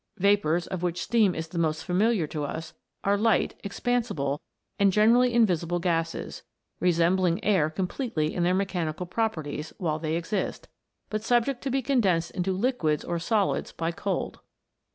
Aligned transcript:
Vapours, 0.17 0.65
of 0.65 0.81
which 0.81 0.99
steam 0.99 1.35
is 1.35 1.49
the 1.49 1.59
most 1.59 1.85
familiar 1.85 2.25
to 2.25 2.43
us, 2.43 2.73
are 3.03 3.19
light, 3.19 3.53
expansible, 3.63 4.39
and 4.79 4.91
generally 4.91 5.31
invisible 5.31 5.77
gases, 5.77 6.41
resembling 6.79 7.43
air 7.43 7.69
completely 7.69 8.33
in 8.33 8.41
their 8.41 8.55
mechanical 8.55 9.05
properties 9.05 9.73
while 9.77 9.99
they 9.99 10.15
exist, 10.15 10.67
but 11.11 11.21
subject 11.21 11.61
to 11.61 11.69
be 11.69 11.83
con 11.83 12.01
densed 12.01 12.31
into 12.31 12.51
liquids 12.51 13.03
or 13.05 13.19
solids 13.19 13.71
by 13.71 13.91
cold. 13.91 14.39